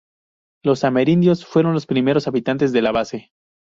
Los 0.63 0.83
amerindios 0.83 1.45
fueron 1.45 1.73
los 1.75 1.85
primeros 1.85 2.27
habitantes 2.27 2.73
de 2.73 2.81
la 2.81 2.91
base. 2.91 3.29